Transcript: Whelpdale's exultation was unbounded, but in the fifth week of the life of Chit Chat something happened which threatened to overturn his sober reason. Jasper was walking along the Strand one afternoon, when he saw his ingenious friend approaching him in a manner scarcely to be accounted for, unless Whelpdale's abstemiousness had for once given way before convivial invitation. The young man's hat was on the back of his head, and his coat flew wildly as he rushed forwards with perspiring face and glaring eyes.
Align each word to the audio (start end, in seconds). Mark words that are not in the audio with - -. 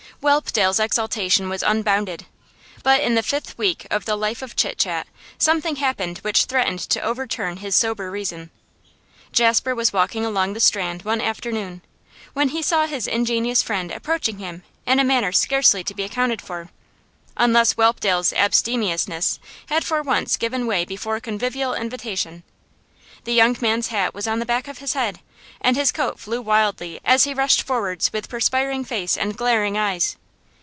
Whelpdale's 0.21 0.79
exultation 0.79 1.49
was 1.49 1.63
unbounded, 1.63 2.27
but 2.83 3.01
in 3.01 3.15
the 3.15 3.23
fifth 3.23 3.57
week 3.57 3.87
of 3.89 4.05
the 4.05 4.15
life 4.15 4.43
of 4.43 4.55
Chit 4.55 4.77
Chat 4.77 5.07
something 5.39 5.77
happened 5.77 6.19
which 6.19 6.45
threatened 6.45 6.77
to 6.89 7.01
overturn 7.01 7.57
his 7.57 7.75
sober 7.75 8.11
reason. 8.11 8.51
Jasper 9.31 9.73
was 9.73 9.91
walking 9.91 10.23
along 10.23 10.53
the 10.53 10.59
Strand 10.59 11.01
one 11.01 11.21
afternoon, 11.21 11.81
when 12.33 12.49
he 12.49 12.61
saw 12.61 12.85
his 12.85 13.07
ingenious 13.07 13.63
friend 13.63 13.89
approaching 13.89 14.37
him 14.37 14.61
in 14.85 14.99
a 14.99 15.03
manner 15.03 15.31
scarcely 15.31 15.83
to 15.85 15.95
be 15.95 16.03
accounted 16.03 16.39
for, 16.39 16.69
unless 17.35 17.73
Whelpdale's 17.73 18.31
abstemiousness 18.33 19.39
had 19.69 19.83
for 19.83 20.03
once 20.03 20.37
given 20.37 20.67
way 20.67 20.85
before 20.85 21.19
convivial 21.19 21.73
invitation. 21.73 22.43
The 23.23 23.33
young 23.33 23.55
man's 23.61 23.87
hat 23.87 24.15
was 24.15 24.27
on 24.27 24.39
the 24.39 24.47
back 24.47 24.67
of 24.67 24.79
his 24.79 24.93
head, 24.93 25.19
and 25.59 25.75
his 25.75 25.91
coat 25.91 26.19
flew 26.19 26.41
wildly 26.41 26.99
as 27.05 27.25
he 27.25 27.35
rushed 27.35 27.61
forwards 27.61 28.11
with 28.11 28.29
perspiring 28.29 28.83
face 28.83 29.15
and 29.15 29.37
glaring 29.37 29.77
eyes. 29.77 30.15